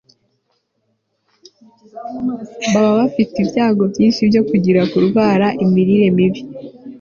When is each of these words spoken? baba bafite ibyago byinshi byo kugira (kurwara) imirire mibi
baba 2.73 2.91
bafite 2.99 3.35
ibyago 3.43 3.83
byinshi 3.91 4.21
byo 4.29 4.41
kugira 4.49 4.81
(kurwara) 4.91 5.45
imirire 5.63 6.07
mibi 6.17 6.41